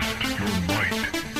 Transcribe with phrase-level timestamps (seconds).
[0.00, 1.33] Test your might.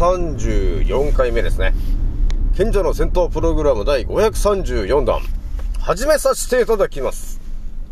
[0.00, 1.74] 734回目ですね。
[2.56, 5.20] 賢者の戦闘プログラム第534弾。
[5.78, 7.38] 始めさせていただきます。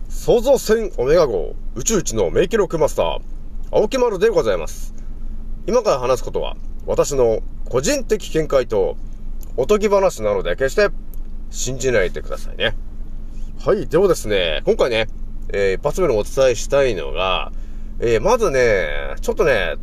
[0.08, 3.18] 創造船オメガ号宇宙一の名記録マスター、
[3.70, 4.94] 青木丸でございます。
[5.66, 6.56] 今から話すことは、
[6.86, 8.96] 私の個人的見解と、
[9.58, 10.88] おとぎ話なので決して
[11.50, 12.74] 信じないでくださいね。
[13.62, 15.08] はい、ではですね、今回ね、
[15.52, 17.52] えー一発目のお伝えしたいのが、
[18.00, 19.74] えーまずね、ちょっとね、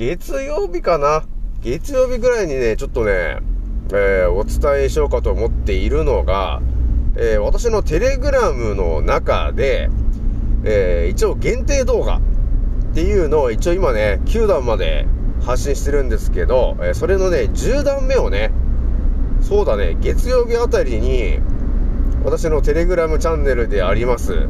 [0.00, 1.24] 月曜日かな？
[1.60, 3.40] 月曜日ぐらいにね、ちょっとね、
[3.92, 6.62] えーお伝えしようかと思っているのが、
[7.16, 9.90] えー私のテレグラムの中で、
[10.64, 12.20] えー一応限定動画っ
[12.94, 15.06] ていうのを一応今ね、9段まで
[15.44, 18.52] 発信してるんですけど、えそれのね、10段目をね、
[19.42, 21.40] そうだね、月曜日あたりに、
[22.24, 24.48] 私のテレグラムチャンネルであります、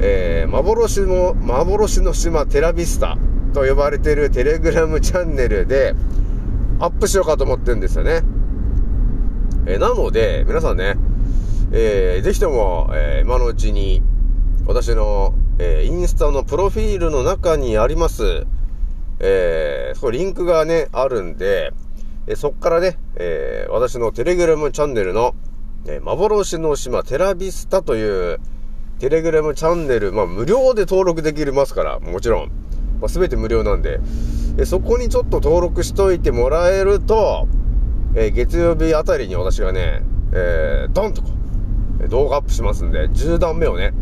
[0.00, 3.16] え幻の、幻の島テラビスタ
[3.54, 5.94] と呼ばれてるテレグラムチャンネルで
[6.80, 8.22] アップしようかと思ってるんですよね。
[9.66, 10.96] えなので、皆さんね、
[11.72, 14.02] えーぜひとも、えー今のうちに、
[14.66, 18.44] 私の、えーインスタのプロフィールの中にあります、
[19.20, 21.72] えー、そ、リンクがね、あるんで、
[22.26, 25.34] えそっからね、え私のテレグラムチャンネルの、
[25.86, 28.40] え幻の島テラビスタという、
[28.98, 32.50] テレグラムチャンネル、まあ、無料で登録できますから、もちろん。
[33.04, 34.00] まあ、すべて無料なんで、
[34.56, 37.46] えそこにちょっと登録しといてもらえると、
[38.14, 41.28] え月曜日あたりに私がね、えードンとこ、
[42.08, 43.92] 動画アップしますんで、10段目をね、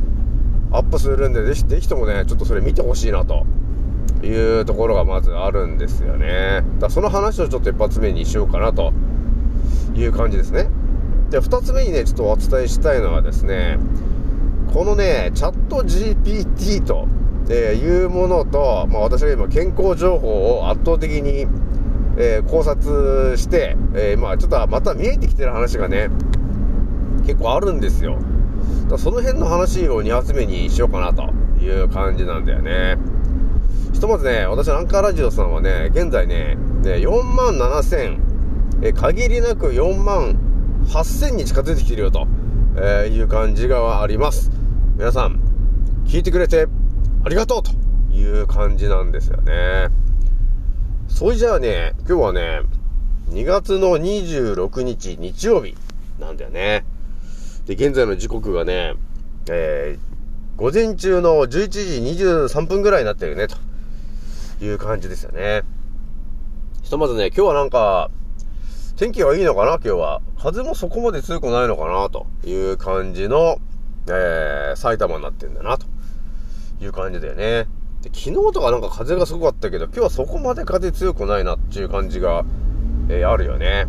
[0.71, 3.45] アップするんで、ぜひ、ぜひともね、ちょっとそれ見てほしいなと。
[4.25, 6.63] いうところがまずあるんですよね。
[6.79, 8.93] だその話をちょっと一発目にしようかなと
[9.97, 10.69] いう感じですね。
[11.31, 13.81] で、二つ目にね、ちょっとお伝えしたいのはですね、
[14.73, 17.09] このね、チャット GPT と、
[17.49, 21.47] えーいうものと、まあ私が今健康情報を圧倒的に、
[22.17, 26.09] えー考察して、えーまあちょっとまた見えてきてる話がね、
[27.27, 28.19] 結構あるんですよ。
[28.89, 32.97] だその辺の話を2発目にしようかなという感じなんだよね。
[33.93, 38.19] ひとまずね、私のアンカーラジオさんはね、現在ね、ね4万7000、
[38.83, 40.37] えー限りなく4万
[40.87, 42.27] 8000に近づいてきてるよと、
[42.77, 44.51] えーいう感じがあります。
[44.97, 45.41] 皆さん、
[46.05, 46.67] 聞いてくれて
[47.25, 47.71] ありがとうと
[48.13, 49.91] いう感じなんですよね。
[51.09, 52.63] それじゃあね、今日はね、
[53.31, 55.77] 2月の26日日曜日
[56.19, 56.85] なんだよね。
[57.67, 58.95] で、現在の時刻がね、
[59.49, 63.57] えー、午前中の11時23分ぐらいになってるね、と
[64.65, 65.63] いう感じですよね。
[66.83, 68.11] ひとまずね、今日はなんか、
[68.97, 70.23] 天気がいいのかな、今日は。
[70.39, 73.59] 風もそこまで強くないのかな、という感じの、
[74.09, 75.87] えー、埼玉になってんだな、と
[76.85, 77.69] いう感じだよね。
[78.03, 82.45] で昨日とかなんか風がすごかったけど、今日はそこまで風強くないなっていう感じが、
[83.09, 83.87] えーあるよね。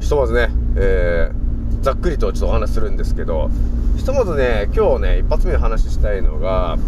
[0.00, 3.50] ひとまずね、えー、ざっくりとちょっとお話するんですけど、
[3.96, 6.78] ひとまずね、今日ね、一発目に話したいのが、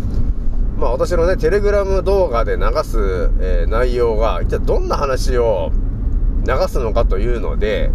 [0.79, 5.71] まあ私のね、テレグラム動画で流す、えー内容が、一体どんな話を
[6.47, 7.91] 流すのかというので、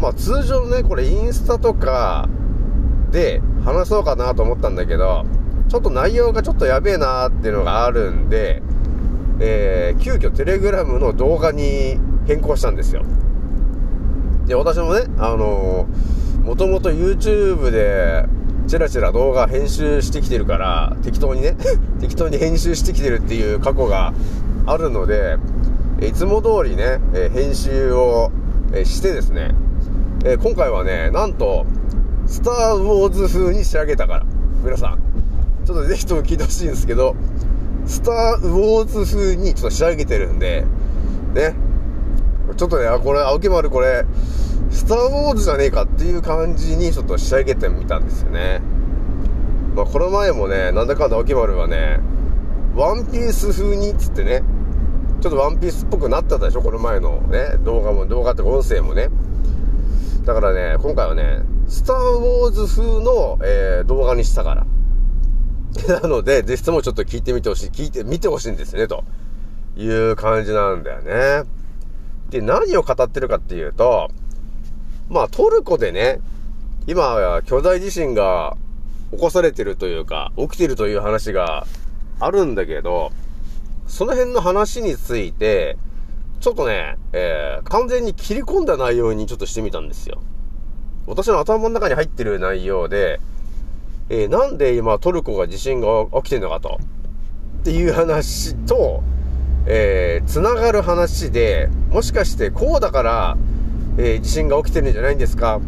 [0.00, 2.28] まあ通常ね、これインスタとか
[3.10, 5.24] で話そうかなと思ったんだけど、
[5.68, 8.62] ちょっと内容がちょっとやべえなっていうのがあるんで、
[9.40, 13.04] えー、急遽テレグラムの動画に変更したんですよ。
[14.46, 18.26] で、私もね、あのー、もともと YouTube で、
[18.66, 21.56] チラチラ動画編集してきてるから、適当にね、
[22.00, 24.14] 適当に編集してきてるっていう過去が
[24.66, 25.36] あるので、
[26.00, 28.30] いつも通りね、え編集を
[28.72, 29.54] えしてですね、
[30.24, 31.66] え今回はね、なんと、
[32.26, 34.26] スター・ウォーズ風に仕上げたから。
[34.62, 35.13] 皆さん。
[35.64, 37.16] ちょっとぜひとも聞いてほしいんですけど、
[37.86, 40.64] スター・ウォーズ風にちょっと仕上げてるんで、
[41.34, 41.54] ね。
[42.56, 44.04] ちょっとね、あ、これ、青木丸これ、
[44.70, 48.60] スター・ウォーズじゃねえかっていう感じにちょっと仕上げてみたんですよね。
[49.74, 52.00] まあ、この前もね、なんだかんだ青木丸はね、
[52.76, 54.42] ワンピース風にっつってね、
[55.20, 59.08] ちょっとワンピースっぽくなったでしょこの前のね、動画も、動画って音声もね。
[60.24, 64.66] だからね、今回はね、スター・ウォーズ風の、えー動画にしたから。
[66.02, 69.04] なので、ぜひともちょっと聞いてみてほしい、聞いてみてほしいんですね、と
[69.76, 71.48] いう感じなんだよね。
[72.30, 74.08] で、何を語ってるかっていうと、
[75.08, 76.20] まあ、トルコでね、
[76.86, 78.56] 今、巨大地震が
[79.10, 81.66] 起こされてるというか、起きてるという話が
[82.20, 83.10] あるんだけど、
[83.86, 85.76] その辺の話について、
[86.40, 90.20] ちょっとね、えー、完全に切り込んだ内容にちょっとしてみたんですよ。
[91.06, 93.20] 私の頭の中に入ってる内容で、
[94.08, 96.78] えー、なんで今トルコが地震が起きてんのかと。
[97.60, 99.02] っていう話と、
[99.66, 103.36] えー、つながる話で、もしかしてこうだから、
[103.96, 105.60] えー地震が起きてるんじゃないんですか？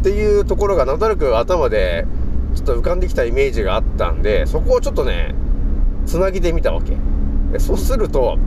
[0.00, 2.06] っていうところがなんとなく頭で
[2.54, 5.34] ちょっと浮かんできたイメージがあったんで、そこをちょっとね、
[6.06, 6.96] つなぎでみたわけ。
[7.58, 8.38] そうすると、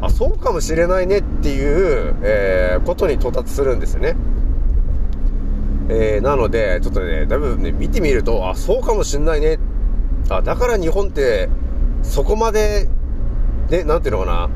[0.00, 4.14] あ、そうかもしれないねっていう、えーことに到達するんですよね。
[5.94, 9.58] えーなので、ちょっとね、だいぶね、見てみると、あ、そうかもしんないね。
[10.30, 11.50] あ、だから日本って、
[12.02, 12.88] そこまで、
[13.68, 14.50] ね、なんていうのかな、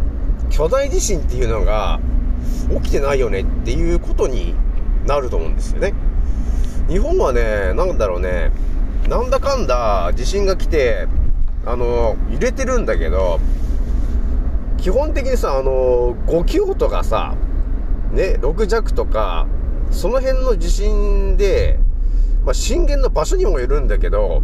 [0.49, 2.01] 巨大地震っていうのが
[2.83, 4.55] 起きてないよねっていうことに
[5.05, 5.93] なると思うんですよね。
[6.89, 8.51] 日本はね、なんだろうね、
[9.11, 11.07] なんだかんだ地震が来て、
[11.67, 13.41] あの、揺れてるんだけど、
[14.79, 17.35] 基本的にさ、あの、5強とかさ、
[18.13, 19.47] ね、6弱とか、
[19.91, 21.79] その辺の地震で、
[22.45, 24.43] まあ、震源の場所にもよるんだけど、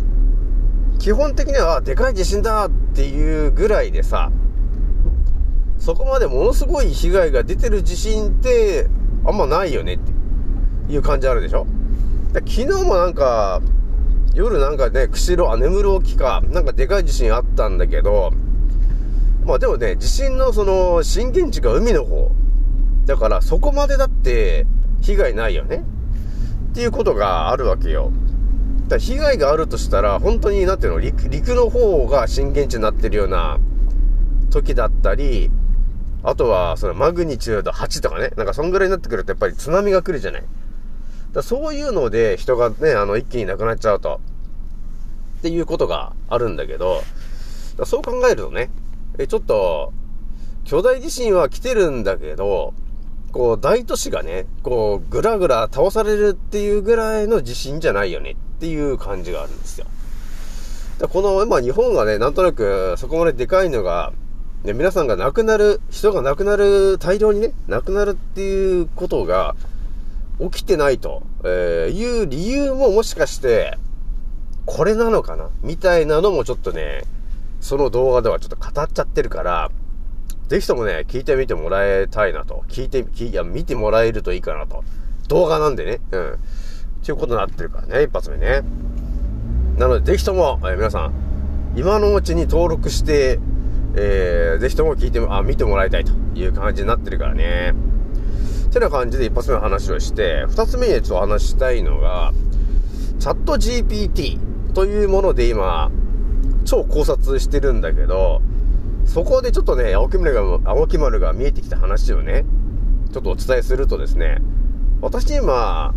[0.99, 4.31] 基本的には、でかい地震だっていうぐらいでさ、
[5.79, 8.89] そこまでものすごい被害が出てる地震って、
[9.25, 11.67] あんまないよねっていう感じあるでしょ？
[12.33, 13.61] で昨日もなんか、
[14.35, 18.33] 夜なんかね、釧路、あ、根室沖か、なんかでかい地震あったんだけど、
[19.45, 22.31] まあでもね、地震のその震源地が海の方。
[23.05, 24.65] だからそこまでだって
[25.03, 25.85] 被害ないよね。
[26.71, 28.11] っていうことがあるわけよ。
[28.85, 33.59] だから被害があるとしたら、本当になんていうの、陸、陸の方が震源地になってるような
[34.51, 35.51] 時だったり、
[36.23, 40.45] あとはそのマグニチュード8とかね、なんかそんぐらいになってくるとやっぱり津波が来るじゃない。
[41.33, 44.21] だそういうので人がね、あの一気に亡くなっちゃうと。
[45.39, 47.03] っていうことがあるんだけど、
[47.77, 48.71] だそう考えるとね、
[49.19, 49.93] え、ちょっと、
[50.65, 52.75] 巨大地震は来てるんだけど、
[53.33, 59.87] こう、大都市がね、こう、ぐらぐら倒されるっていうぐらいの地震じゃないよねっていう感じがあるんですよ。
[60.99, 64.13] だこの、まあ、日本がね、なんとなく、そこまででかいのが、
[64.65, 69.57] ね、皆さんが亡くなる、人が亡くなる、大量にね、亡くなるっていうことが、
[70.41, 73.79] 起きてないと、えいう理由ももしかして、
[74.67, 75.51] これなのかな？
[75.63, 77.05] みたいなのもちょっとね、
[77.61, 79.71] その動画ではちょっと語っちゃってるから、
[80.53, 82.67] ぜひともね、聞いてみてもらいたいなと。
[82.69, 84.85] 聞いて、きいや、見てもらえるといいかなと。
[85.29, 86.01] 動画なんでね。
[86.11, 86.33] うん。
[86.35, 86.37] っ
[87.03, 88.61] ていうことになってるからね、一発目ね。
[89.79, 91.13] なので、ぜひとも、えー皆さん、
[91.75, 93.41] 今のうちに登録して、
[93.95, 97.73] えー、ぜひとも聞いても、あ、見てもらいたいという感じになってるからね。
[98.71, 102.35] てな感じで一発目の話をして、二つ目にちょっとお話したいのが、
[103.19, 105.91] チャット GPT というもので今、
[106.67, 108.43] 超考察してるんだけど、
[109.13, 112.47] そこでちょっとね、青木丸が、青木丸が見えてきた話をね、
[113.13, 114.39] ちょっとお伝えするとですね、
[115.03, 115.93] 私今、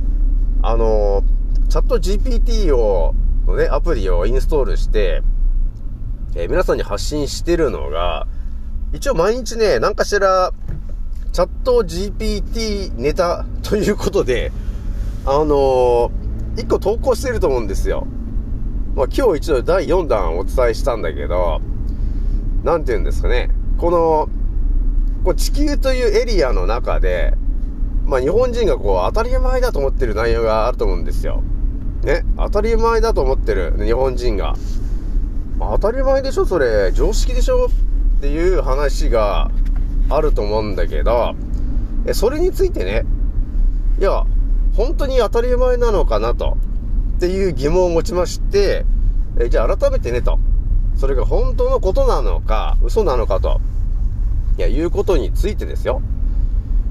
[0.61, 1.23] あの、
[1.69, 3.15] チャット GPT を、
[3.47, 5.21] のね、アプリをインストールして、
[6.35, 8.27] えー皆さんに発信してるのが、
[8.91, 10.51] 一応毎日ね、何かしら、
[11.31, 14.51] チャット GPT ネタということで、
[15.25, 16.11] あのー
[16.57, 18.07] 一個投稿してると思うんですよ。
[18.93, 21.61] まあ今日一度第4弾お伝えしたんだけど、
[22.65, 23.51] なんて言うんですかね。
[23.77, 24.27] この、
[25.23, 27.35] こう地球というエリアの中で、
[28.05, 31.43] まあ日本人がこう当たり前だと思ってる内容があると思うんですよ。
[32.03, 32.25] ね。
[32.37, 34.55] 当たり前だと思ってる日本人が。
[35.59, 36.91] 当たり前でしょそれ。
[36.91, 37.67] 常識でしょ
[38.17, 39.51] っていう話が
[40.09, 41.35] あると思うんだけど、
[42.07, 43.05] え、それについてね、
[43.99, 44.25] いや、
[44.75, 46.57] 本当に当たり前なのかなと、
[47.17, 48.85] っていう疑問を持ちまして、
[49.39, 50.39] え、じゃあ改めてねと、
[50.97, 53.59] それが本当のことなのか、嘘なのかと、
[54.57, 56.01] いや、いうことについてですよ。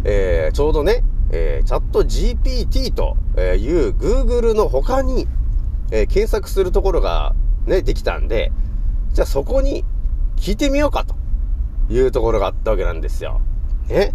[0.04, 5.26] えー、ちょうどね、えー、チャット GPT という Google の他に、
[5.90, 7.34] えー、検索するところが
[7.66, 8.52] ね、できたんで、
[9.12, 9.84] じゃあそこに
[10.36, 11.14] 聞いてみようかと
[11.92, 13.40] いうところがあったわけなんですよ。
[13.88, 14.12] ね。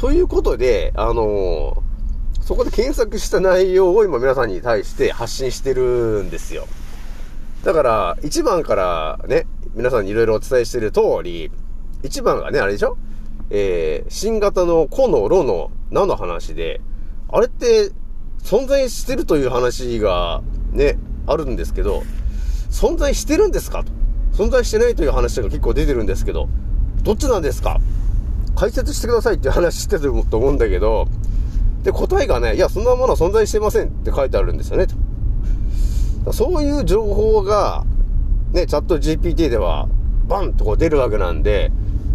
[0.00, 6.66] ということで、あのー、そこで検索した内容を今皆さんに対して発信してるんですよ。
[7.66, 9.44] だから、1番からね、
[9.74, 11.50] 皆さんにいろいろお伝えしている通り、
[12.04, 12.96] 1番がね、あれでしょ？
[13.50, 16.80] えー、新型のコのロの何の話で、
[17.28, 17.90] あれって
[18.38, 20.96] 存在してるという話がね、
[21.26, 22.04] あるんですけど、
[22.70, 23.82] 存在してるんですか？
[23.82, 23.90] と。
[24.44, 26.48] 存在してないという話が結構出てるんですけど、
[27.02, 27.80] どっちなんですか？
[28.54, 31.08] 解説してくださいって話してると思うんだけど、
[31.82, 34.94] で、答えがね、いや、そんなものは存在してませんって書いてあるんですよね、と。
[36.32, 37.84] そういう情報が、
[38.52, 39.88] ね、チャット GPT では、
[40.28, 41.70] バンとこう出るわけなんで、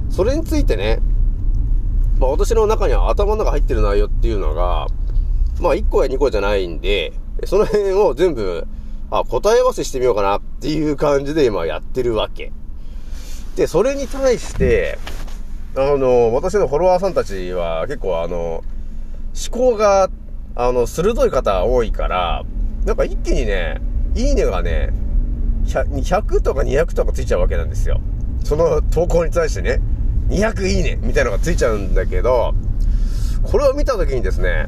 [0.10, 1.00] それについてね、
[2.20, 4.88] まあ私の中には頭の中入ってる内容っていうのが、
[5.62, 7.14] まあ1個や2個じゃないんで、
[7.46, 8.68] その辺を全部、
[9.10, 12.52] あ、答え合わせしてみようかなっていう感じで今やってるわけ。
[13.56, 14.98] で、それに対して、
[15.76, 18.64] あの、私のフォロワーさんたちは結構あの、
[19.34, 20.10] 思考が、
[20.56, 22.44] あの、鋭い方多いから、
[22.86, 23.82] なんか一気にね、
[24.16, 24.92] いいねがね、
[25.66, 28.02] 100とか200とかついちゃうわけなんですよ。
[28.44, 29.80] その投稿に対してね。
[30.30, 32.54] 200いいねみたいなのがついちゃうんだけど、
[33.44, 34.68] これを見たときにですね、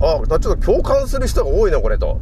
[0.00, 2.20] あ、ちょっと共感する人が多いな、これと。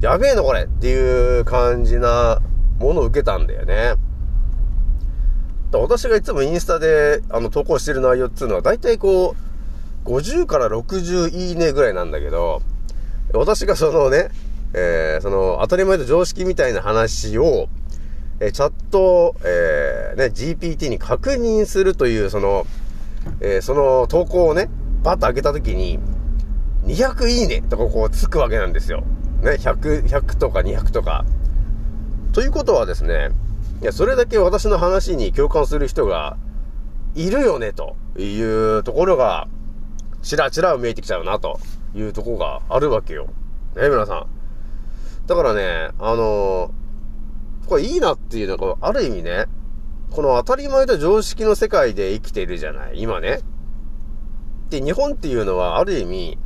[0.00, 2.40] やべえな、これっていう感じな
[2.78, 3.94] ものを受けたんだよね。
[5.72, 9.34] 私がいつもインスタであの投稿してる内容っていうのは大体こ
[10.04, 12.62] う、50から60いいねぐらいなんだけど、
[13.32, 14.28] 私がそのね、
[14.74, 17.68] えー、その当たり前と常識みたいな話を、
[18.40, 22.66] えチャット、えー、ね、GPT に確認するという、その、
[23.40, 24.68] えー、その投稿をね、
[25.02, 25.98] バッと開けたときに、
[26.86, 29.02] 200いいねとかこうつくわけなんですよ。
[29.42, 31.24] ね、100、100とか200とか。
[32.32, 33.30] ということはですね、
[33.82, 36.36] いや、それだけ私の話に共感する人が
[37.14, 39.48] いるよね、というところが、
[40.22, 41.60] ちらちら見えてきちゃうな、と
[41.94, 43.26] いうところがあるわけよ。
[43.76, 44.41] ね、皆さん。
[45.26, 46.82] だからね、あのー
[47.66, 49.46] これいいなっていうのが、ある意味ね、
[50.10, 53.40] この当たり前と常識の世界で生きているじゃない、今ね。
[54.68, 56.38] で、日本っていうのは、ある意味、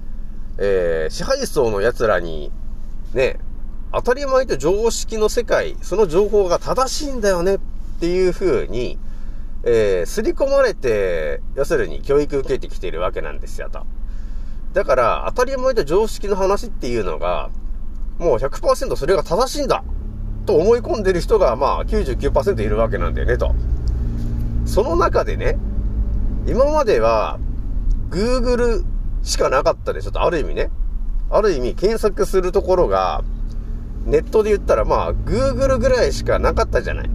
[0.59, 2.53] えー、支配層の奴らに、
[3.13, 3.41] ね、
[3.93, 7.59] 当たり前と常識の世界、その情報が正しいんだよねっ
[7.99, 8.99] ていう風に、
[9.65, 13.85] えー、刷り込まれて、要するに教育受けてきているわけなんですよ、と。
[14.75, 17.51] だから、当たり前と常識の話っていうのが、
[18.19, 19.85] もう100%それが正しいんだ
[20.47, 23.55] と思い込んでる人がまあ99%いるわけなんだよねと。
[24.65, 25.59] その中でね、
[26.47, 27.39] 今までは
[28.11, 28.85] Google
[29.23, 30.71] しかなかったでしょと、ある意味ね。
[31.31, 33.23] ある意味検索するところが、
[34.05, 37.11] ネットで言ったらまあ Google ぐらいしかなかったじゃない。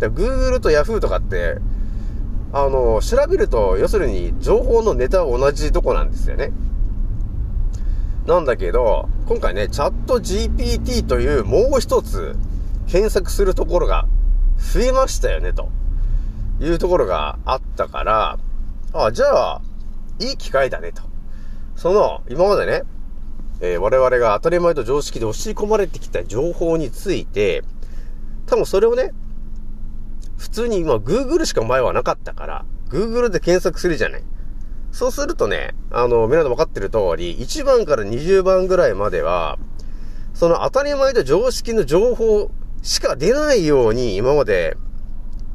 [0.00, 1.58] Google と Yahoo とかって、
[2.52, 6.52] あの、調べると、要するに情報のネタは同じとこなんですよね。
[8.26, 12.36] なんだけど、今回ね、チャット GPT というもう一つ
[12.86, 14.06] 検索するところが
[14.56, 15.68] 増えましたよね、と
[16.58, 18.38] いうところがあったから、
[18.94, 19.62] あ、じゃあ、
[20.20, 21.02] いい機会だね、と。
[21.76, 22.82] その、今までね、
[23.60, 27.62] えー、我々が当たり前と常識で押し込まれてきた情報について、
[28.46, 29.12] 多分それをね、
[30.38, 34.22] 普通に今 Google しか前はなかったから、Google で検索するじゃない。
[34.94, 39.58] そうするとね、あの、皆さん分かってる通り、1番から20番ぐらいまでは、
[40.34, 42.48] その当たり前と常識の情報
[42.80, 44.76] しか出ないように今まで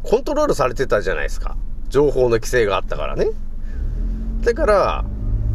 [0.03, 1.55] コントロールされてたじゃないですか。
[1.88, 3.27] 情報の規制があったからね。
[4.41, 5.05] だから、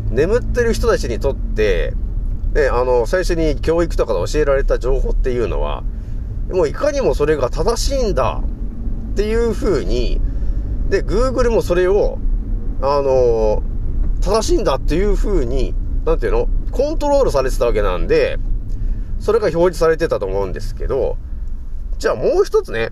[0.09, 1.93] 眠ってる人たちにとって、
[2.55, 5.85] ね、あの、最初に教育とかで教えられた情報っていうのは、
[6.51, 8.41] もういかにもそれが正しいんだ
[9.13, 10.23] っていう風に、
[10.89, 12.17] で、Google もそれを、
[12.81, 13.63] あの
[14.25, 15.75] 正しいんだっていう風に、
[16.07, 18.39] なんていうのコントロールされてたわけなんで、
[19.21, 21.19] それが表示されてたと思うんですけど、
[21.99, 22.89] じゃあもう一つね、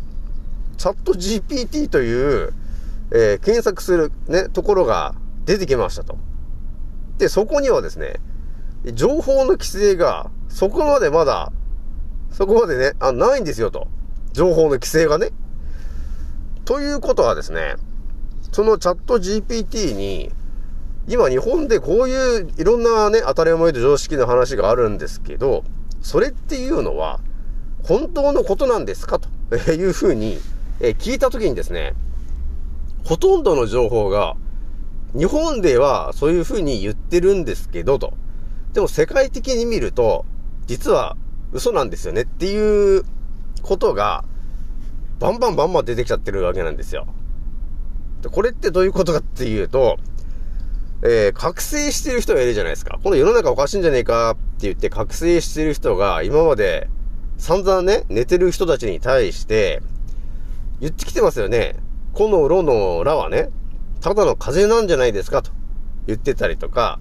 [0.77, 2.53] チャット GPT という、
[3.13, 5.15] えー、検索するね、ところが
[5.47, 6.19] 出てきましたと。
[7.17, 8.17] で、そこにはですね、
[8.93, 11.51] 情報の規制が、そこまでまだ、
[12.31, 13.89] そこまでね、あ、ないんですよと。
[14.33, 15.31] 情報の規制がね。
[16.67, 17.77] ということはですね、
[18.53, 20.31] そのチャット GPT に、
[21.09, 25.65] 今日本でこういういろんなね、当たり前と常識の話があるんですけど、
[26.01, 27.21] それっていうのは、
[27.83, 29.19] 本当のことなんですか？
[29.19, 29.29] と
[29.73, 30.39] いうふうに、
[30.81, 31.95] え聞いたときにですね、
[33.05, 34.37] ほとんどの情報が、
[35.17, 38.15] 日本ではそういう風に言ってるんですけど、と。
[38.73, 40.25] でも世界的に見ると、
[40.67, 41.17] 実は
[41.53, 43.05] 嘘なんですよねっていう
[43.63, 44.25] ことが、
[45.19, 47.07] バンバンバンバン出てきちゃってるわけなんですよ。
[48.31, 49.99] これってどういうことかっていうと、
[51.03, 52.99] えー、覚醒してる人がいるじゃないですか。
[53.03, 56.89] この世の中おかしいんじゃねえかって言って覚醒してる人が今まで
[57.39, 59.83] 散々ね、寝てる人たちに対して
[60.81, 61.75] 言ってきてますよね。
[62.13, 63.51] このロのラはね、
[64.01, 65.51] ただの風邪なんじゃないですかと
[66.07, 67.01] 言ってたりとか、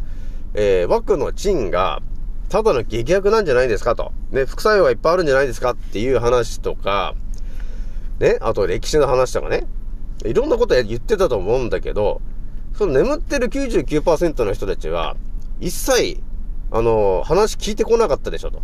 [0.55, 2.01] えー、枠のチンが
[2.50, 4.12] ただの劇薬なんじゃないですかと。
[4.31, 7.15] ね、副作用がいっぱいあるんじゃないですかっていう話とか、
[8.20, 9.67] ね、あと歴史の話とかね、
[10.25, 12.22] いろんなこと言ってたと思うんだけど、
[12.74, 15.16] その眠ってる99%の人たちは、
[15.60, 16.22] 一切、
[16.72, 18.62] あの、話聞いてこなかったでしょと。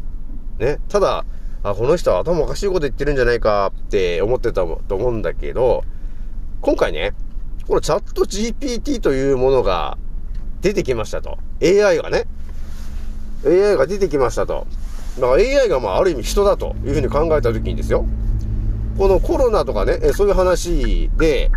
[0.60, 0.80] ね。
[0.90, 1.26] ただ、
[1.64, 5.84] あ、この人は頭おかしいこと言ってるんじゃないかって思ってたと思うんだけど、
[6.62, 7.14] 今回ね、
[7.68, 9.98] このチャット GPT というものが
[10.62, 11.38] 出てきましたと。
[11.62, 12.26] AI がね。
[13.46, 14.66] AI が出てきましたと。
[15.20, 18.06] だか AI がまあある意味人だというふうに考えたときにですよ。
[18.98, 21.52] このコロナとかね、そういう話で、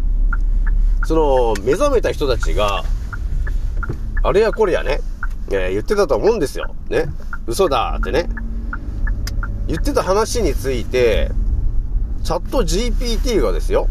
[1.05, 2.85] その、目覚めた人たちが、
[4.23, 5.01] あれやこれやね、
[5.51, 6.75] えー、言ってたと思うんですよ。
[6.89, 7.07] ね。
[7.47, 8.29] 嘘だってね。
[9.67, 11.31] 言ってた話について、
[12.23, 13.89] チャット GPT がですよ。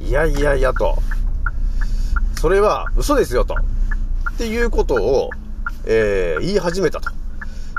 [0.00, 0.96] いやいやいやと。
[2.40, 3.54] それは嘘ですよと。
[3.54, 5.30] っていうことを、
[5.86, 7.10] えー、言い始めたと。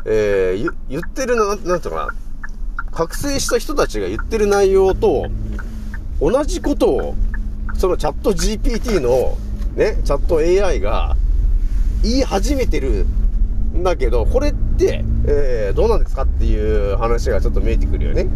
[0.06, 2.10] えー、言ってるな、なんていうかな。
[2.92, 5.28] 覚醒した人たちが言ってる内容と、
[6.20, 7.16] 同じことを
[7.82, 9.36] そのチャット GPT の
[9.76, 11.16] ね、チャット AI が
[12.04, 13.08] 言い始めてる
[13.76, 18.28] んだけど、これって、えー、どうなんですかっていう話がちょっと見えてくるよね。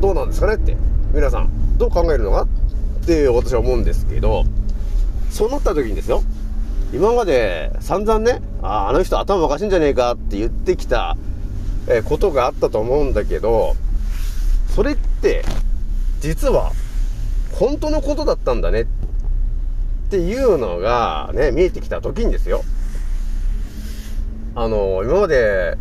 [0.00, 0.76] どうなんですかねって。
[1.14, 2.42] 皆さん、どう考えるのか？
[2.42, 4.44] って私は思うんですけど、
[5.30, 6.24] そうなった時にですよ、
[6.92, 11.16] 今まで散々ね、ああの人頭おかしいんじゃねえかって言ってきた、
[11.86, 13.76] えー、ことがあったと思うんだけど、
[14.74, 15.44] それって、
[16.18, 16.72] 実は
[17.58, 18.86] 本当のことだったんだねっ
[20.10, 22.62] ていうのがね、見えてきた時にですよ。
[24.54, 25.76] あの、今まで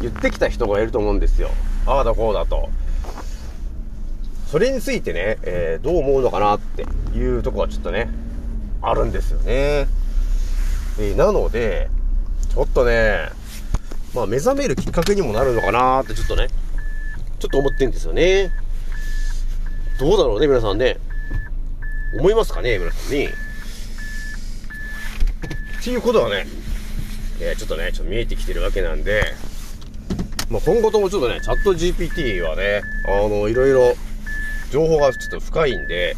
[0.00, 1.50] 言ってきた人がいると思うんですよ。
[1.84, 2.70] ああだこうだと。
[4.50, 6.86] それについてね、えー、どう思うのかなって
[7.16, 8.08] いうとこはちょっとね、
[8.80, 9.88] あるんですよね。
[10.98, 11.90] えー、なので、
[12.54, 13.28] ちょっとね、
[14.14, 16.48] まあ目覚めるきっかけにもなるのかなってちょっとね、
[17.40, 18.52] ちょっと思ってんですよね。
[19.98, 20.98] どうだろうね、皆さんね。
[22.14, 23.26] 思いますかね皆さんに。
[23.26, 23.28] っ
[25.84, 26.46] ていうことはね、
[27.40, 29.22] えー、ちょっとね、ちょっと見えてきてるわけなんで、
[30.50, 33.94] まあ、今後ともちょっとね、チャット GPT はね、あの、いろいろ
[34.70, 36.16] 情報がちょっと深いんで、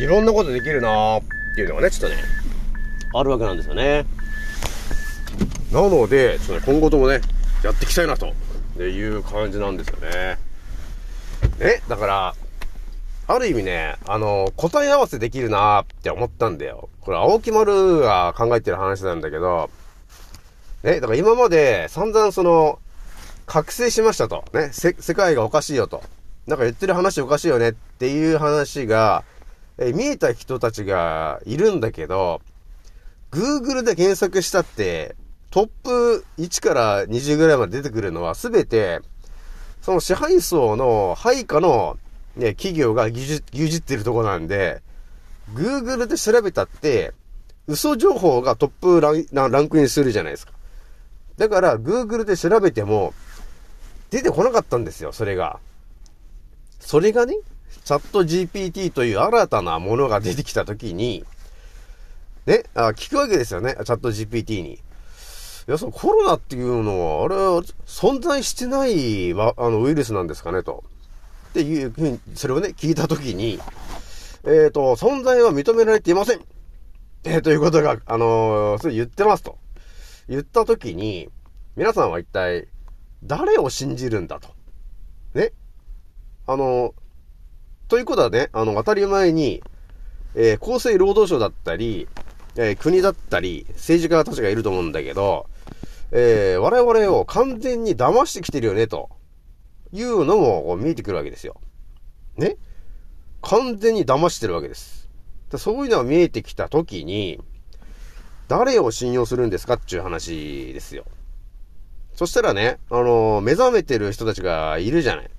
[0.00, 2.22] いろんなことできるなーっていうのがね、ちょっとね、
[3.14, 4.04] あるわけなんですよね。
[5.72, 7.20] なので、ちょっとね、今後ともね、
[7.62, 8.32] やっていきたいなと
[8.82, 10.38] いう感じなんですよね。
[11.58, 12.34] ね、だから、
[13.30, 16.88] ある意味ね、あの、答え合わせできるなーって思ったんだよ。
[17.02, 19.68] これ、青木丸が考えてる話なんだけど、
[20.82, 22.78] ね、だから今まで散々その、
[23.44, 24.44] 覚醒しましたと。
[24.54, 26.02] ね、世界がおかしいよと。
[26.46, 29.24] なんか言ってる話おかしいよねっていう話が、
[29.76, 32.40] え見えた人たちがいるんだけど、
[33.30, 35.16] Google で検索したって、
[35.50, 39.00] トップ1から20ぐらいまで出てくるのはすべて、
[39.82, 41.98] その支配層の配下の
[42.38, 44.80] ね、企業が牛耳ってるとこなんで、
[45.54, 47.12] Google で調べたって、
[47.66, 50.52] 嘘情報がトップランランクインするじゃないですか。
[51.36, 53.12] だから、Google で調べても、
[54.10, 55.58] 出てこなかったんですよ、それが。
[56.80, 57.36] それがね、
[57.84, 61.24] チャット GPT という新たなものが出てきたときに、
[62.46, 64.74] ね、あ、聞くわけですよね、チャット GPT に。
[64.74, 64.78] い
[65.66, 70.84] や、そのコロナっていうのは、あれは存在してないあのウイルスなんですかね、と。
[71.48, 73.58] っていうふうに、それをね、聞いたときに、
[74.44, 76.40] えっ、ー、と、存在は認められていません。
[77.24, 79.58] えー、ということが、あのー、それ言ってますと。
[80.28, 81.28] 言ったときに、
[81.76, 82.68] 皆さんは一体、
[83.24, 84.48] 誰を信じるんだと。
[85.34, 85.52] ね。
[86.46, 86.94] あの
[87.88, 89.62] ということはね、あの、当たり前に、
[90.34, 92.06] えー、厚生労働省だったり、
[92.56, 95.46] えー、国だったり、政治家たちがいると思うんだけど、
[96.10, 99.10] えー、我々を完全に騙してきてるよね、と。
[99.92, 101.60] いうのも見えてくるわけですよ。
[102.36, 102.56] ね？
[103.42, 105.08] 完全に騙してるわけです。
[105.56, 107.40] そういうのが見えてきたときに、
[108.48, 111.04] 誰を信用するんですかっていう話ですよ。
[112.14, 115.30] そしたらね、あのー、目覚めてる人たちがいるじゃない。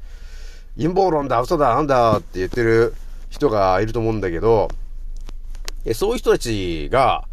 [0.78, 2.94] 陰謀論だ、嘘だ、なんだって言ってる
[3.30, 4.70] 人がいると思うんだけど、
[5.86, 7.28] えそういう人たちが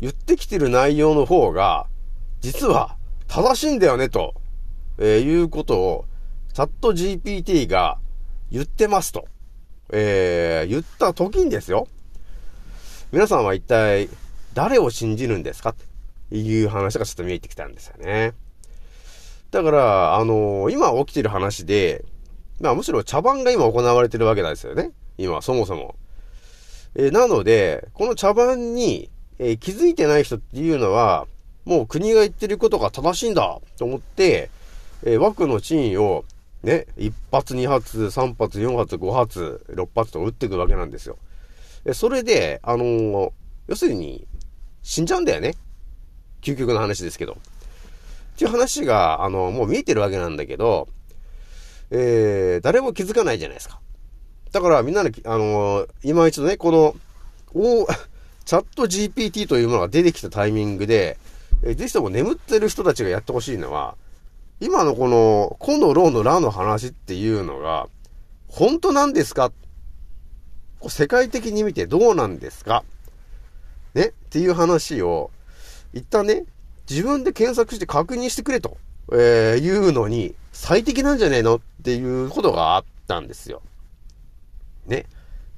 [0.00, 1.86] 言ってきてる内容の方が、
[2.40, 4.34] 実は正しいんだよね、と、
[4.98, 6.04] えーいうことを、
[6.56, 7.98] チャット GPT が
[8.50, 9.28] 言ってますと、
[9.92, 11.86] えー言った時にですよ。
[13.12, 14.08] 皆さんは一体
[14.54, 15.70] 誰を信じるんですか？
[15.70, 15.74] っ
[16.30, 18.32] ていう話がちょっと見えてきたんですよね。
[19.50, 22.06] だから、あのー今起きてる話で、
[22.58, 24.92] まあむしろ茶番が今行われてるわけなんですよね。
[25.18, 25.94] 今、そもそも。
[26.94, 31.26] えーなので、この茶番に、えー気づいてない人っていうのは、
[31.66, 34.48] もう国が言ってることが正しいんだと思って、
[35.02, 36.24] えー枠の賃位を、
[36.62, 41.16] ね、1発、2発、3発、4発、5発、6発と撃っていくわけなんですよ。
[41.92, 43.30] それで、あのー
[43.68, 44.28] 要するに、
[44.82, 45.54] 死んじゃうんだよね。
[46.40, 47.32] 究極の話ですけど。
[47.32, 50.86] っていう話が、あの、もう見えてるわけなんだけど、
[51.90, 53.80] えー、誰も気づかないじゃないですか。
[54.52, 56.94] だからみんなで、あのー今一度ね、この、
[57.54, 57.86] お
[58.44, 61.18] チャット GPT というものが出てきたタイミングで、
[61.64, 63.96] えぜひとも眠ってる人たちがやってほしいのは、
[64.60, 67.88] 今のこの、このローのラの話っていうのが、
[68.48, 69.52] 本当なんですか？
[70.88, 72.84] 世界的に見てどうなんですか？
[73.94, 74.06] ね？
[74.06, 75.30] っていう話を、
[75.92, 76.44] 一旦ね、
[76.88, 78.78] 自分で検索して確認してくれと、
[79.12, 81.56] えーいうのに、最適なんじゃねえの？
[81.56, 83.60] っていうことがあったんですよ。
[84.86, 85.04] ね？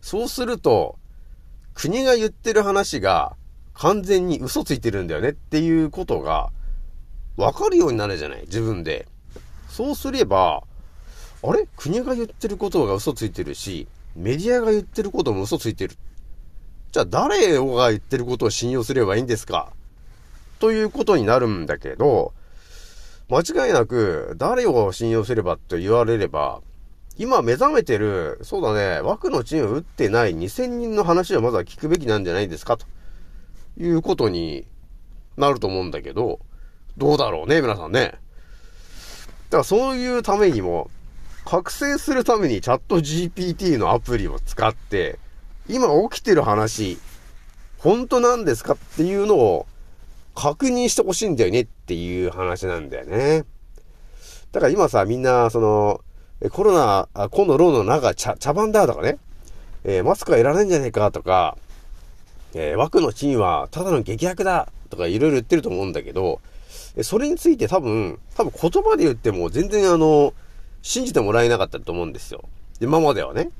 [0.01, 0.97] そうすると、
[1.75, 3.37] 国が言ってる話が
[3.75, 6.51] 完全に嘘ついてるんだよねっていうことが
[7.39, 8.43] わかるようになるじゃない？
[8.43, 9.07] 自分で。
[9.69, 10.65] そうすれば、
[11.43, 11.69] あれ？
[11.77, 15.95] 国が言ってることが嘘ついてるし、メディアが言ってることも嘘ついてる。
[16.91, 19.73] じゃあ誰が言ってることを信用すればいいんですか？
[20.59, 22.33] ということになるんだけど、
[23.31, 26.61] 間違いなく誰を信用すればと言われれば、
[27.19, 32.77] 今目覚めてる、そうだね、枠のチームを打ってない2000人の話をまずは聞くべきなんじゃないですか？
[32.79, 32.87] と
[33.79, 34.67] いうことに
[35.37, 36.41] なると思うんだけど、
[36.99, 38.01] どうだろうね、皆さんね。
[38.11, 38.19] だか
[39.59, 40.91] らそういうためにも、
[41.45, 45.19] 覚醒するためにチャット GPT のアプリを使って、
[45.69, 46.99] 今起きてる話、
[47.79, 49.67] 本当なんですかっていうのを
[50.35, 53.45] 確認してほしいんだよねっていう話なんだよね。
[54.51, 56.01] だから今さ、みんな、その、
[56.51, 59.19] コロナ、あ今度ローの中茶、茶番だとかね、
[59.85, 61.57] えーマスクはいらないんじゃねえかとか、
[62.55, 66.41] えー枠の賃はただの劇薬だとかいろいろ言ってると思うんだけど、
[67.03, 70.35] それについて多分、多分言葉で言っても全然あの、
[70.83, 72.45] 信じてもらえなかったと思うんですよ。
[72.81, 73.51] 今まではね。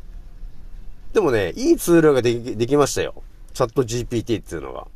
[1.13, 3.23] でもね、いいツールができ、できましたよ。
[3.55, 4.87] チャット GPT っていうのが。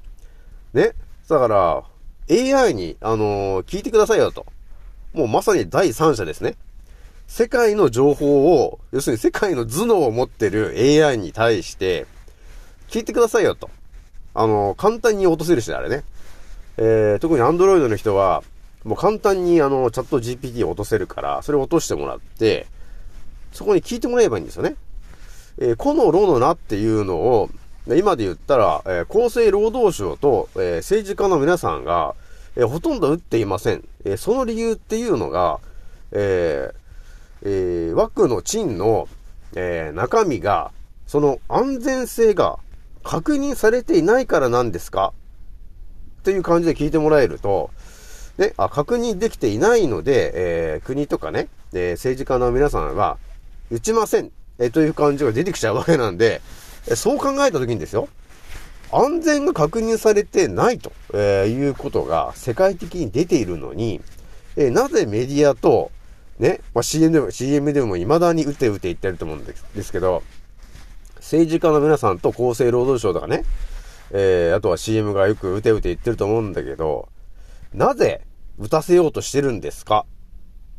[0.72, 0.92] ね。
[1.28, 1.84] だから、
[2.30, 4.46] AI に、あのー聞いてくださいよと。
[5.12, 6.54] もうまさに第三者ですね。
[7.26, 12.06] 世界の情報を、要するに世界の頭脳を持ってる AI に対して、
[12.88, 13.70] 聞いてくださいよと。
[14.34, 16.04] あのー簡単に落とせるしね、あれね。
[16.78, 18.42] えー、特に Android の人は、
[18.84, 22.66] もう簡単にあの、チャット GPT を落とせるから、それを落としてもらって、
[23.52, 24.76] そこに聞いてもらえばいいんですよね。
[25.58, 27.50] えーこのロのなっていうのを、
[27.88, 32.14] 今で言ったら、えー厚生労働省と、えー政治家の皆さんが、
[32.56, 33.84] えーほとんど打っていません。
[34.04, 35.60] えーその理由っていうのが、
[36.12, 36.74] えー
[37.44, 39.08] えー枠の賃の、
[39.54, 40.72] えー中身が、
[41.06, 42.58] その安全性が
[43.04, 45.12] 確認されていないからなんですか？
[46.22, 47.70] っていう感じで聞いてもらえると、
[48.38, 53.18] ね、あ、確認できていないので、えー国とかね、えー政治家の皆さんは、
[53.72, 54.30] 打ちません、
[54.60, 56.40] えーという感じが出てきちゃうわけなんで、
[56.88, 58.08] えそう考えたときにですよ、
[58.92, 64.00] 安全が確認されてないと、えいうことが世界的に出ているのに、
[64.56, 65.90] えなぜメディアと、
[66.38, 70.22] ね、まあ、CM でも、CM でも未だに打て打て言ってると思うんですけど、
[71.16, 73.44] 政治家の皆さんと厚生労働省とかね、
[74.12, 77.08] えー、あとは CM がよく打て打て言ってると思うんだけど、
[77.74, 78.20] なぜ
[78.58, 80.06] 打たせようとしてるんですか？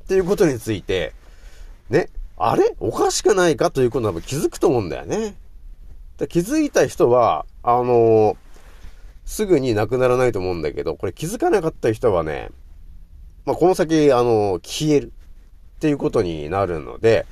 [0.06, 1.13] っていうことについて、
[1.89, 2.76] ね、あれ？
[2.80, 3.72] おかしくないか？
[3.72, 5.36] ということは気づくと思うんだよね。
[6.17, 8.36] で気づいた人は、あのー
[9.26, 12.50] すぐに亡くならないと思うんだけど、これ気づかなかった人はね、
[13.46, 15.13] まあ、この先、あのー消える。
[15.78, 17.26] っていうことになるので、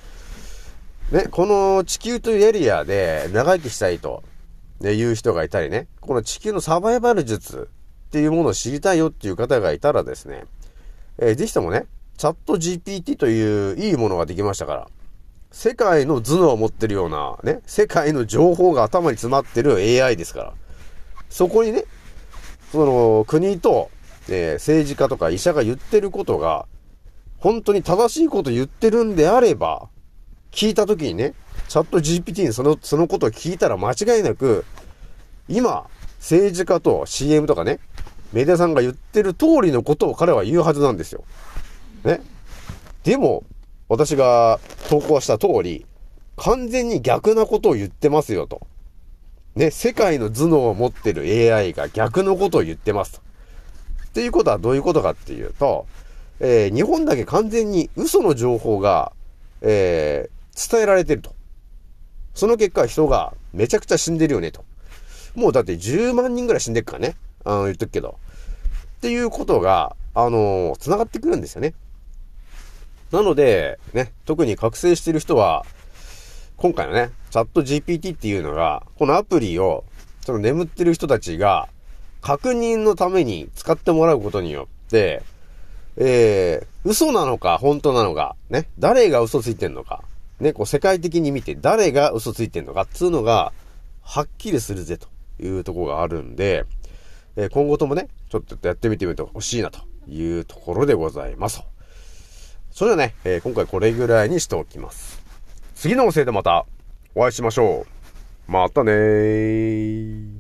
[1.10, 4.24] ね、この地球というエリアで長生きしたいと、
[4.90, 7.70] いう人がいたりね、この地球のサバイバル術
[8.08, 10.46] っていうものを知りたいよっていう方がいたらですね、
[11.18, 11.86] えーぜひともね、
[12.18, 14.88] チャット GPT といういいものができましたから、
[15.52, 20.54] 世界の頭脳を持ってるような、ね、世界の情報が頭に詰まってる AI ですから、
[21.30, 21.86] そこにね、
[22.72, 23.92] その国と、
[24.30, 26.66] えー政治家とか医者が言ってることが、
[27.38, 29.90] 本当に正しいこと言ってるんであれば、
[30.52, 31.34] 聞いたときにね、
[31.72, 34.66] チャット GPT にその、そのことを聞いたら間違いなく、
[35.48, 35.86] 今、
[36.20, 37.80] 政治家と CM とかね、
[38.34, 41.24] メディアさんが言ってる通りのことを彼は言うはずなんですよ。
[42.04, 42.20] ね。
[43.06, 43.46] でも、
[43.88, 45.86] 私が投稿した通り、
[46.36, 48.68] 完全に逆なことを言ってますよと。
[49.56, 53.22] ね、世界の頭脳を持ってる AI が逆のことを言ってますと。
[54.08, 55.86] っていうことはどういうことかっていうと、
[56.42, 59.14] えー日本だけ完全に嘘の情報が、
[59.62, 61.34] えー伝えられてると。
[62.34, 64.64] その結果人がめちゃくちゃ死んでるよねと。
[65.36, 67.16] もうだって10万人ぐらい死んでっからね。
[67.44, 68.18] あの、言っとくけど。
[68.98, 71.74] っていうことが、あのー繋がってくるんですよね。
[73.12, 75.66] なので、ね、特に覚醒してる人は、
[76.58, 79.84] 今回のね、チャット GPT っていうのが、このアプリを、
[80.26, 81.68] その眠ってる人たちが、
[82.22, 85.24] 確認のために使ってもらうことによって、
[85.98, 90.04] えー、嘘なのか本当なのか、ね、誰が嘘ついてんのか、
[90.42, 93.54] ね、こう世界的に見て誰が嘘ついてんのかっつうのが、
[94.02, 95.08] はっきりするぜと
[95.44, 96.66] いうとこがあるんで、
[97.36, 101.62] え今後ともね、ちょっとやってみてみてほしいなというところでございます。
[102.72, 105.22] それではね、え今回これぐらいにしておきます。
[105.76, 106.66] 次の音声でまた
[107.16, 107.86] お会いしましょ
[108.48, 108.52] う。
[108.52, 110.31] またねー。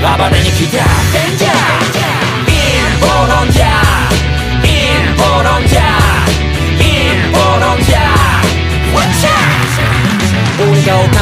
[0.00, 0.82] プ暴れに来た
[1.12, 1.92] デンジャー
[2.48, 5.90] インボロンジャーインボロンジャー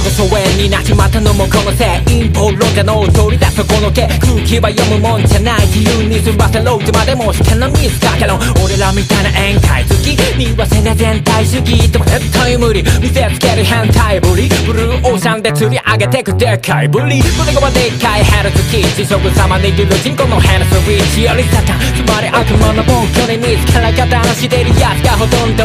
[0.09, 25.65] インボロンジャーワッチャー俺が丘の疎遠になっちまったのもこのせい陰謀論者の通りだそこのけ空気は読むもんじゃない自由に済ませろってまでもしてのミスかけろ俺らみたいな宴会好き見忘れ全体主義でも絶対無理見せつける変態ぶりブルーオーシャンで釣り上げてくでかいぶり胸がでっかいヘルツキー地食様握る人口のヘルスウィッチよりサタンつまり悪魔の暴挙に見つから方なしてるやつがほとんど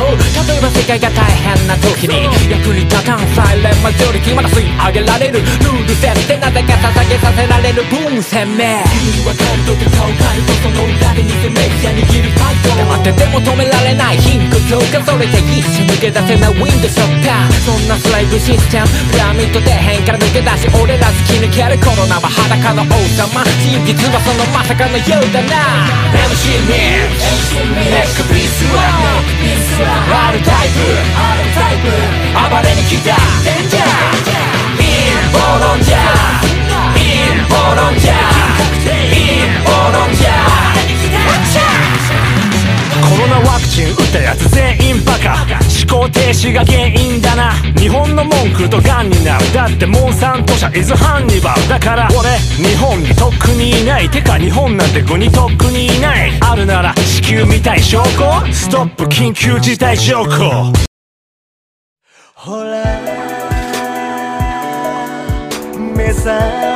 [0.49, 25.86] 例えば世界が大変な時に役に立たんサイレンマジョリティまだ吸い上げられるルール設定なぜか捧げさせられる分鮮明君はカルトで顔カルトその裏で偽メディア握るファイト黙ってても止められない貧困強化それで一瞬抜け出せないウィンドショッターそんなスライブシステムピラミッド底辺から抜け出し俺ら突き抜けるコロナは裸の王様真実はそのまさかのようだな
[26.26, 27.54] MC ミッ
[27.86, 29.13] ネックピースは
[30.34, 31.13] R タイプ
[32.34, 36.47] 暴れに来たデンジャーインボロジャー
[36.97, 40.43] インボロジャーインボロジャー
[43.09, 45.45] コロナワクチン打ったやつ全員バカ。
[45.86, 47.53] 思考停止が原因だな。
[47.77, 49.53] 日本の文句とガンになる。
[49.53, 56.31] だってモンサント社イズハンニバルだから俺日本にとっくにいないてか日本なんて国とっくにいない。
[56.41, 58.53] あるなら地球みたい証拠。
[58.53, 60.73] ストップ緊急事態条項
[62.36, 63.12] ほら。
[66.13, 66.72] 目